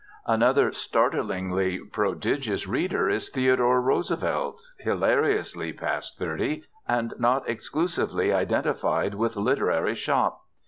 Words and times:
Another 0.25 0.71
startlingly 0.71 1.77
prodigious 1.77 2.67
reader 2.67 3.07
is 3.07 3.29
Theodore 3.29 3.79
Roosevelt, 3.79 4.59
hilariously 4.79 5.73
past 5.73 6.17
thirty, 6.17 6.63
and 6.87 7.13
not 7.19 7.47
exclusively 7.47 8.33
identified 8.33 9.13
with 9.13 9.35
literary 9.35 9.93
"shop." 9.93 10.41